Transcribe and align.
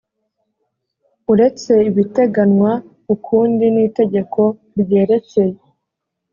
uretse 1.31 1.71
ibiteganwa 1.89 2.71
ukundi 3.13 3.65
n 3.73 3.77
itegeko 3.87 4.41
ryerekeye 4.79 5.57